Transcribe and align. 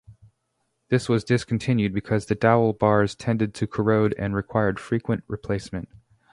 This 0.89 1.07
was 1.07 1.23
discontinued 1.23 1.93
because 1.93 2.25
the 2.25 2.33
dowel 2.33 2.73
bars 2.73 3.13
tended 3.13 3.53
to 3.53 3.67
corrode 3.67 4.15
and 4.17 4.33
required 4.35 4.79
frequent 4.79 5.23
replacement. 5.27 5.89